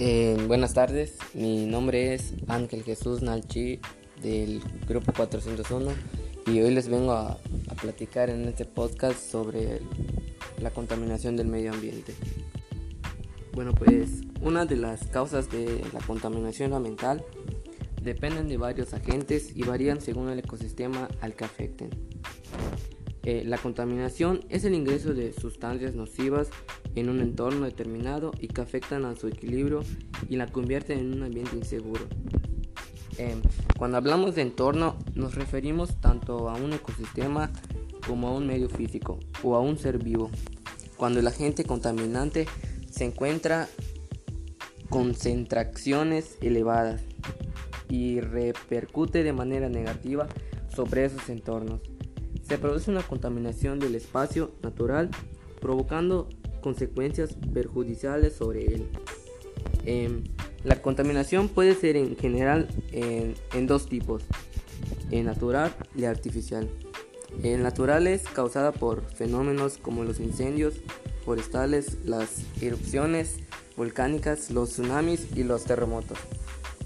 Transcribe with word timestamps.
Eh, 0.00 0.36
buenas 0.46 0.74
tardes, 0.74 1.18
mi 1.34 1.66
nombre 1.66 2.14
es 2.14 2.34
Ángel 2.46 2.84
Jesús 2.84 3.20
Nalchi 3.20 3.80
del 4.22 4.62
grupo 4.86 5.12
401 5.12 5.90
y 6.46 6.60
hoy 6.60 6.72
les 6.72 6.88
vengo 6.88 7.10
a, 7.10 7.32
a, 7.32 7.74
platicar 7.74 8.30
en 8.30 8.44
este 8.44 8.64
podcast 8.64 9.18
sobre 9.18 9.80
la 10.62 10.70
contaminación 10.70 11.34
del 11.34 11.48
medio 11.48 11.72
ambiente. 11.72 12.14
Bueno, 13.54 13.74
pues 13.74 14.20
una 14.40 14.66
de 14.66 14.76
las 14.76 15.04
causas 15.08 15.50
de 15.50 15.82
la 15.92 15.98
contaminación 15.98 16.74
ambiental 16.74 17.24
dependen 18.00 18.46
de 18.46 18.56
varios 18.56 18.94
agentes 18.94 19.50
y 19.56 19.64
varían 19.64 20.00
según 20.00 20.28
el 20.28 20.38
ecosistema 20.38 21.08
al 21.20 21.34
que 21.34 21.44
afecten. 21.44 21.90
Eh, 23.24 23.42
la 23.44 23.58
contaminación 23.58 24.44
es 24.48 24.64
el 24.64 24.74
ingreso 24.74 25.12
de 25.12 25.32
sustancias 25.32 25.94
nocivas 25.94 26.50
en 26.94 27.08
un 27.08 27.20
entorno 27.20 27.64
determinado 27.64 28.32
y 28.40 28.48
que 28.48 28.60
afectan 28.60 29.04
a 29.04 29.14
su 29.14 29.28
equilibrio 29.28 29.82
y 30.28 30.36
la 30.36 30.46
convierten 30.46 30.98
en 30.98 31.12
un 31.14 31.22
ambiente 31.22 31.56
inseguro. 31.56 32.06
Eh, 33.18 33.36
cuando 33.76 33.96
hablamos 33.96 34.34
de 34.34 34.42
entorno 34.42 34.96
nos 35.14 35.34
referimos 35.34 36.00
tanto 36.00 36.48
a 36.48 36.54
un 36.54 36.72
ecosistema 36.72 37.50
como 38.06 38.28
a 38.28 38.32
un 38.32 38.46
medio 38.46 38.68
físico 38.68 39.18
o 39.42 39.56
a 39.56 39.60
un 39.60 39.78
ser 39.78 40.02
vivo. 40.02 40.30
Cuando 40.96 41.20
el 41.20 41.26
agente 41.26 41.64
contaminante 41.64 42.46
se 42.90 43.04
encuentra 43.04 43.68
concentraciones 44.88 46.38
elevadas 46.40 47.02
y 47.88 48.20
repercute 48.20 49.22
de 49.22 49.32
manera 49.32 49.68
negativa 49.68 50.26
sobre 50.74 51.04
esos 51.04 51.28
entornos 51.28 51.80
se 52.48 52.56
produce 52.56 52.90
una 52.90 53.02
contaminación 53.02 53.78
del 53.78 53.94
espacio 53.94 54.52
natural 54.62 55.10
provocando 55.60 56.28
consecuencias 56.60 57.34
perjudiciales 57.52 58.34
sobre 58.34 58.66
él. 58.66 58.88
Em, 59.84 60.24
la 60.64 60.82
contaminación 60.82 61.48
puede 61.48 61.74
ser 61.74 61.96
en 61.96 62.16
general 62.16 62.68
en, 62.92 63.66
dos 63.66 63.88
tipos, 63.88 64.22
en 65.10 65.26
natural 65.26 65.74
y 65.96 66.04
artificial. 66.04 66.68
En 67.42 67.62
natural 67.62 68.06
es 68.06 68.22
causada 68.22 68.72
por 68.72 69.02
fenómenos 69.02 69.78
como 69.78 70.04
los 70.04 70.20
incendios 70.20 70.74
forestales, 71.24 71.98
las 72.04 72.42
erupciones 72.60 73.36
volcánicas, 73.76 74.50
los 74.50 74.70
tsunamis 74.70 75.28
y 75.36 75.44
los 75.44 75.64
terremotos. 75.64 76.18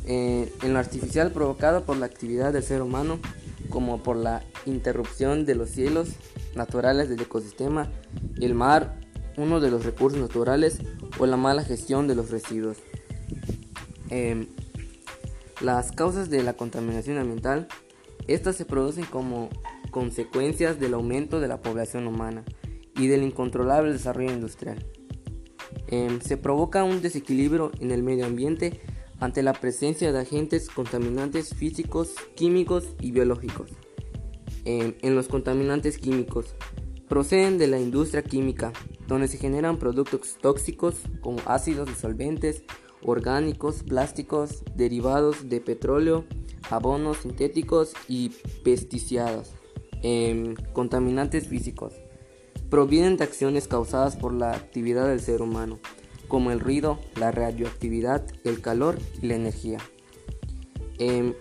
en 0.04 0.72
lo 0.72 0.78
artificial 0.78 1.30
provocado 1.30 1.84
por 1.84 1.96
la 1.96 2.06
actividad 2.06 2.52
del 2.52 2.64
ser 2.64 2.82
humano 2.82 3.20
como 3.70 4.02
por 4.02 4.16
la 4.16 4.42
interrupción 4.66 5.46
de 5.46 5.54
los 5.54 5.70
cielos 5.70 6.08
naturales 6.54 7.08
del 7.08 7.20
ecosistema 7.20 7.88
el 8.40 8.54
mar, 8.54 8.96
uno 9.36 9.60
de 9.60 9.70
los 9.70 9.84
recursos 9.84 10.20
naturales 10.20 10.78
o 11.18 11.26
la 11.26 11.36
mala 11.36 11.64
gestión 11.64 12.06
de 12.08 12.14
los 12.14 12.30
residuos. 12.30 12.78
Em, 14.10 14.46
las 15.60 15.92
causas 15.92 16.30
de 16.30 16.42
la 16.42 16.54
contaminación 16.54 17.18
ambiental, 17.18 17.68
estas 18.26 18.56
se 18.56 18.64
producen 18.64 19.04
como 19.04 19.48
consecuencias 19.90 20.78
del 20.80 20.94
aumento 20.94 21.40
de 21.40 21.48
la 21.48 21.60
población 21.60 22.06
humana 22.06 22.44
y 22.96 23.06
del 23.06 23.22
incontrolable 23.22 23.92
desarrollo 23.92 24.32
industrial. 24.32 24.84
Em, 25.88 26.20
se 26.20 26.36
provoca 26.36 26.84
un 26.84 27.02
desequilibrio 27.02 27.70
en 27.80 27.90
el 27.90 28.02
medio 28.02 28.26
ambiente 28.26 28.80
ante 29.20 29.42
la 29.42 29.52
presencia 29.52 30.10
de 30.10 30.18
agentes 30.18 30.68
contaminantes 30.68 31.54
físicos, 31.54 32.14
químicos 32.34 32.88
y 33.00 33.12
biológicos. 33.12 33.70
En, 34.64 35.14
los 35.14 35.28
contaminantes 35.28 35.98
químicos 35.98 36.54
proceden 37.08 37.58
de 37.58 37.66
la 37.66 37.78
industria 37.78 38.22
química, 38.22 38.72
donde 39.06 39.28
se 39.28 39.38
generan 39.38 39.78
productos 39.78 40.36
tóxicos 40.40 40.96
como 41.20 41.38
ácidos 41.46 41.88
disolventes, 41.88 42.62
orgánicos, 43.02 43.82
plásticos, 43.82 44.62
derivados 44.74 45.48
de 45.48 45.60
petróleo, 45.60 46.24
abonos 46.70 47.18
sintéticos 47.18 47.94
y 48.08 48.30
pesticidas. 48.64 49.54
contaminantes 50.72 51.46
físicos 51.46 51.94
provienen 52.70 53.16
de 53.16 53.24
acciones 53.24 53.68
causadas 53.68 54.16
por 54.16 54.32
la 54.32 54.52
actividad 54.52 55.06
del 55.06 55.20
ser 55.20 55.42
humano 55.42 55.78
como 56.32 56.50
el 56.50 56.60
ruido, 56.60 56.98
la 57.16 57.30
radioactividad, 57.30 58.24
el 58.44 58.62
calor 58.62 58.98
y 59.20 59.26
la 59.26 59.34
energía. 59.34 59.76
Em, 60.98 61.34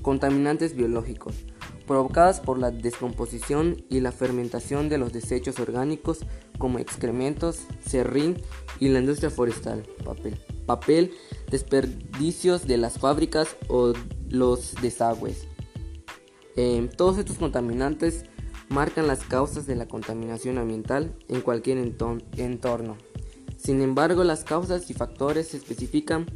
contaminantes 0.00 0.76
biológicos, 0.76 1.34
provocadas 1.82 2.40
por 2.40 2.58
la 2.58 2.70
descomposición 2.70 3.84
y 3.88 4.00
la 4.00 4.12
fermentación 4.12 4.88
de 4.88 4.98
los 4.98 5.12
desechos 5.12 5.58
orgánicos 5.58 6.20
como 6.58 6.78
excrementos, 6.78 7.60
serrín 7.84 8.40
y 8.80 8.88
la 8.88 9.00
industria 9.00 9.30
forestal, 9.30 9.82
papel, 10.04 10.40
papel, 10.66 11.12
desperdicios 11.50 12.66
de 12.66 12.76
las 12.78 12.98
fábricas 12.98 13.56
o 13.68 13.92
los 14.28 14.74
desagües. 14.80 15.46
Em, 16.56 16.88
todos 16.88 17.18
estos 17.18 17.38
contaminantes 17.38 18.24
marcan 18.68 19.06
las 19.06 19.24
causas 19.24 19.66
de 19.66 19.76
la 19.76 19.86
contaminación 19.86 20.58
ambiental 20.58 21.14
en 21.28 21.40
cualquier 21.40 21.78
entorno. 21.78 22.96
Sin 23.56 23.80
embargo, 23.80 24.24
las 24.24 24.44
causas 24.44 24.90
y 24.90 24.94
factores 24.94 25.48
se 25.48 25.56
especifican 25.56 26.26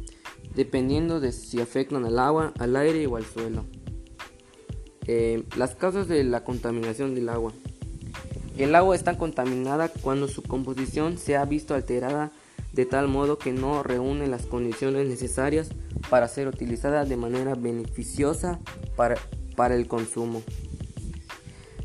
dependiendo 0.55 1.19
de 1.19 1.31
si 1.31 1.61
afectan 1.61 2.05
al 2.05 2.19
agua, 2.19 2.53
al 2.57 2.75
aire 2.75 3.05
o 3.07 3.15
al 3.15 3.25
suelo. 3.25 3.65
Eh, 5.07 5.43
las 5.55 5.75
causas 5.75 6.07
de 6.07 6.23
la 6.23 6.43
contaminación 6.43 7.15
del 7.15 7.29
agua. 7.29 7.53
El 8.57 8.75
agua 8.75 8.95
está 8.95 9.17
contaminada 9.17 9.89
cuando 9.89 10.27
su 10.27 10.43
composición 10.43 11.17
se 11.17 11.37
ha 11.37 11.45
visto 11.45 11.75
alterada 11.75 12.31
de 12.73 12.85
tal 12.85 13.07
modo 13.07 13.37
que 13.37 13.53
no 13.53 13.83
reúne 13.83 14.27
las 14.27 14.45
condiciones 14.45 15.07
necesarias 15.07 15.69
para 16.09 16.27
ser 16.27 16.47
utilizada 16.47 17.05
de 17.05 17.17
manera 17.17 17.55
beneficiosa 17.55 18.59
para, 18.95 19.15
para 19.55 19.75
el 19.75 19.87
consumo. 19.87 20.41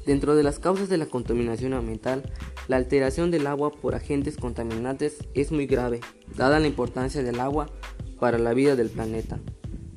Dentro 0.04 0.34
de 0.34 0.42
las 0.42 0.58
causas 0.58 0.88
de 0.88 0.98
la 0.98 1.06
contaminación 1.06 1.74
ambiental 1.74 2.24
la 2.68 2.76
alteración 2.76 3.30
del 3.30 3.48
agua 3.48 3.72
por 3.72 3.94
agentes 3.94 4.36
contaminantes 4.36 5.18
es 5.34 5.50
muy 5.50 5.66
grave, 5.66 6.00
dada 6.36 6.60
la 6.60 6.68
importancia 6.68 7.22
del 7.22 7.40
agua 7.40 7.68
para 8.20 8.38
la 8.38 8.54
vida 8.54 8.76
del 8.76 8.88
planeta. 8.88 9.40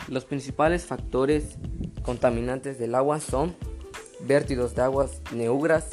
Los 0.08 0.26
principales 0.26 0.84
factores 0.84 1.58
contaminantes 2.06 2.78
del 2.78 2.96
agua 2.96 3.20
son 3.20 3.56
vértidos 4.22 4.76
de 4.76 4.84
aguas 4.84 5.22
neugras, 5.34 5.86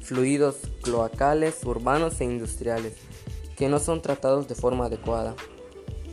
fluidos 0.00 0.56
cloacales, 0.82 1.64
urbanos 1.64 2.20
e 2.20 2.24
industriales, 2.24 2.94
que 3.56 3.68
no 3.68 3.78
son 3.78 4.02
tratados 4.02 4.48
de 4.48 4.54
forma 4.54 4.86
adecuada. 4.86 5.34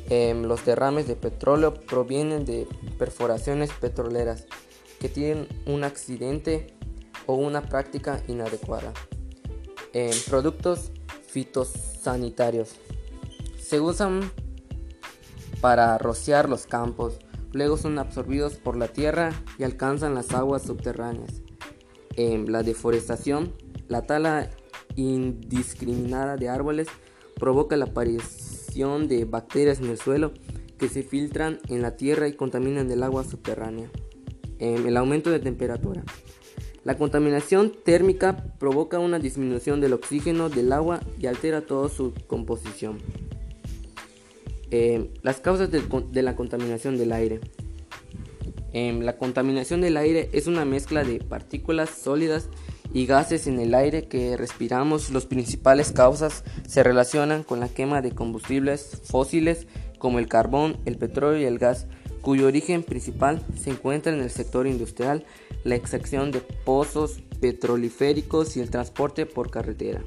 Em, 0.09 0.44
los 0.44 0.66
derrames 0.66 1.08
de 1.08 1.16
petróleo 1.16 1.74
provienen 1.74 2.46
de 2.46 2.68
perforaciones 2.98 3.72
petroleras 3.72 4.46
que 5.00 5.09
tienen 5.09 5.48
un 5.66 5.84
accidente 5.84 6.76
o 7.26 7.36
una 7.36 7.62
práctica 7.62 8.22
inadecuada 8.28 8.94
en 9.94 10.12
productos 10.28 10.92
fitosanitarios. 11.28 12.76
Se 13.62 13.80
usan 13.80 14.32
para 15.62 15.98
rociar 15.98 16.50
los 16.50 16.66
campos, 16.66 17.20
luego 17.52 17.78
son 17.78 18.00
absorbidos 18.00 18.56
por 18.56 18.78
la 18.78 18.88
tierra 18.88 19.32
y 19.58 19.64
alcanzan 19.64 20.16
las 20.16 20.34
aguas 20.34 20.64
subterráneas. 20.64 21.42
En 22.16 22.52
la 22.52 22.64
deforestación, 22.64 23.54
la 23.88 24.04
tala 24.04 24.50
indiscriminada 24.96 26.36
de 26.36 26.50
árboles 26.50 26.88
provoca 27.40 27.78
la 27.78 27.86
aparición 27.86 29.08
de 29.08 29.26
bacterias 29.26 29.80
en 29.80 29.90
el 29.90 29.98
suelo 29.98 30.34
que 30.78 30.90
se 30.90 31.04
filtran 31.04 31.59
en 31.68 31.82
la 31.82 31.96
tierra 31.96 32.28
y 32.28 32.34
contaminan 32.34 32.92
el 32.92 33.04
agua 33.04 33.24
subterránea. 33.24 33.90
el 34.59 34.98
aumento 34.98 35.30
de 35.30 35.40
temperatura. 35.40 36.04
La 36.84 36.98
contaminación 36.98 37.72
térmica 37.72 38.36
provoca 38.59 39.00
una 39.00 39.20
disminución 39.20 39.80
del 39.80 39.94
oxígeno 39.94 40.50
del 40.50 40.74
agua 40.74 41.00
y 41.18 41.28
altera 41.28 41.62
toda 41.62 41.88
su 41.88 42.14
composición. 42.28 42.97
Eh, 44.72 45.10
las 45.24 45.40
causas 45.40 45.70
de, 45.72 46.22
la 46.22 46.36
contaminación 46.36 46.98
del 46.98 47.12
aire. 47.12 47.40
Em, 48.72 49.02
la 49.02 49.18
contaminación 49.18 49.82
del 49.82 49.98
aire 49.98 50.30
es 50.32 50.46
una 50.46 50.64
mezcla 50.64 51.04
de 51.04 51.20
partículas 51.20 51.90
sólidas 51.90 52.50
y 52.94 53.06
gases 53.08 53.48
en 53.48 53.60
el 53.60 53.74
aire 53.74 54.08
que 54.08 54.38
respiramos. 54.38 55.10
Las 55.12 55.26
principales 55.26 55.92
causas 55.92 56.44
se 56.68 56.84
relacionan 56.84 57.44
con 57.44 57.60
la 57.60 57.70
quema 57.70 58.02
de 58.02 58.12
combustibles 58.12 59.02
fósiles 59.04 59.68
como 59.98 60.20
el 60.20 60.28
carbón, 60.28 60.78
el 60.86 60.98
petróleo 60.98 61.42
y 61.42 61.46
el 61.46 61.58
gas 61.58 61.88
cuyo 62.22 62.48
origen 62.48 62.84
principal 62.84 63.42
se 63.58 63.72
encuentra 63.72 64.14
en 64.14 64.20
el 64.20 64.30
sector 64.30 64.68
industrial, 64.68 65.26
la 65.64 65.76
extracción 65.76 66.32
de 66.32 66.42
pozos 66.42 67.22
petrolíferos 67.40 68.58
y 68.58 68.60
el 68.60 68.70
transporte 68.70 69.26
por 69.26 69.50
carretera. 69.50 70.04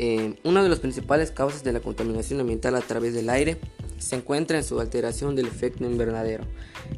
Eh, 0.00 0.36
una 0.44 0.62
de 0.62 0.68
las 0.68 0.78
principales 0.78 1.32
causas 1.32 1.64
de 1.64 1.72
la 1.72 1.80
contaminación 1.80 2.38
ambiental 2.38 2.76
a 2.76 2.80
través 2.80 3.14
del 3.14 3.28
aire 3.30 3.58
se 3.98 4.14
encuentra 4.14 4.56
en 4.56 4.62
su 4.62 4.78
alteración 4.80 5.34
del 5.34 5.46
efecto 5.46 5.84
invernadero. 5.84 6.44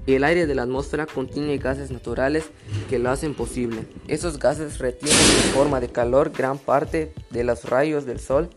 El 0.06 0.22
aire 0.22 0.46
de 0.46 0.54
la 0.54 0.62
atmósfera 0.62 1.06
contiene 1.06 1.56
gases 1.56 1.90
naturales 1.90 2.44
que 2.90 2.98
lo 2.98 3.10
hacen 3.10 3.34
posible. 3.34 3.86
Esos 4.06 4.38
gases 4.38 4.78
retienen 4.78 5.16
en 5.16 5.52
forma 5.52 5.80
de 5.80 5.88
calor 5.88 6.30
gran 6.36 6.58
parte 6.58 7.14
de 7.30 7.42
los 7.42 7.64
rayos 7.64 8.04
del 8.04 8.20
sol 8.20 8.50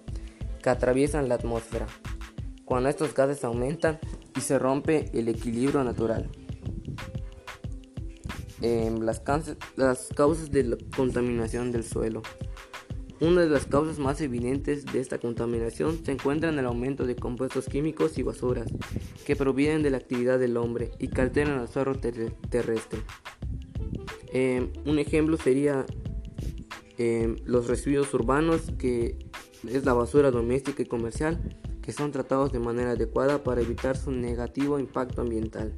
que 0.62 0.69
atraviesan 0.69 1.30
la 1.30 1.36
atmósfera, 1.36 1.88
cuando 2.66 2.90
estos 2.90 3.13
gases 3.13 3.44
aumentan 3.44 4.00
y 4.36 4.42
se 4.42 4.60
rompe 4.60 5.10
el 5.13 5.30
equilibrio 5.30 5.84
natural. 5.84 6.30
Las, 8.62 9.22
las 9.75 10.07
causas 10.16 10.51
de 10.51 10.63
la 10.63 10.78
contaminación 10.95 11.72
del 11.74 11.84
suelo. 11.84 12.22
Una 13.19 13.42
de 13.42 13.50
las 13.50 13.65
causas 13.65 14.00
más 14.00 14.19
evidentes 14.21 14.86
de 14.86 15.00
esta 15.00 15.18
contaminación 15.18 16.04
se 16.04 16.12
encuentra 16.12 16.50
en 16.50 16.60
el 16.60 16.65
aumento 16.65 17.06
de 17.06 17.15
compuestos 17.15 17.65
químicos 17.68 18.18
y 18.18 18.24
basuras 18.24 18.68
que 19.25 19.36
provienen 19.36 19.83
de 19.83 19.92
la 19.92 19.98
actividad 19.98 20.39
del 20.39 20.57
hombre 20.57 20.92
y 21.00 21.07
que 21.07 21.21
alteran 21.21 21.62
el 21.62 21.68
suelo 21.68 21.95
terrestre. 21.98 23.00
Em, 24.31 24.71
un 24.86 24.98
ejemplo 25.00 25.38
sería 25.38 25.86
em, 26.98 27.38
los 27.45 27.68
residuos 27.68 28.13
urbanos, 28.13 28.71
que 28.77 29.18
es 29.68 29.86
la 29.86 29.94
basura 29.94 30.31
doméstica 30.31 30.81
y 30.81 30.86
comercial, 30.86 31.39
que 31.81 31.92
son 31.92 32.12
tratados 32.12 32.51
de 32.51 32.59
manera 32.59 32.92
adecuada 32.92 33.44
para 33.44 33.62
evitar 33.62 33.98
su 33.98 34.12
negativo 34.12 34.80
impacto 34.80 35.21
ambiental. 35.21 35.75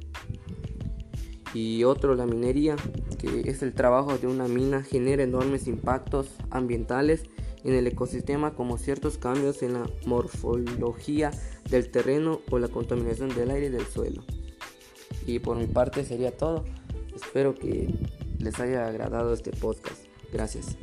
Y 1.56 1.84
otro, 1.84 2.14
la 2.14 2.26
minería, 2.26 2.76
que 3.18 3.48
es 3.48 3.62
el 3.62 3.72
trabajo 3.72 4.18
de 4.18 4.26
una 4.26 4.46
mina, 4.46 4.82
genera 4.82 5.22
enormes 5.22 5.66
impactos 5.68 6.28
ambientales 6.50 7.22
en 7.64 7.72
el 7.72 7.86
ecosistema 7.86 8.54
como 8.54 8.76
ciertos 8.76 9.16
cambios 9.16 9.62
en 9.62 9.72
la 9.72 9.86
morfología 10.04 11.30
del 11.70 11.90
terreno 11.90 12.42
o 12.50 12.58
la 12.58 12.68
contaminación 12.68 13.30
del 13.34 13.50
aire 13.50 13.68
y 13.68 13.70
del 13.70 13.86
suelo. 13.86 14.22
Y 15.26 15.38
por 15.38 15.56
mi 15.56 15.66
parte 15.66 16.04
sería 16.04 16.36
todo. 16.36 16.62
Espero 17.14 17.54
que 17.54 17.88
les 18.38 18.60
haya 18.60 18.86
agradado 18.86 19.32
este 19.32 19.50
podcast. 19.50 20.04
Gracias. 20.30 20.76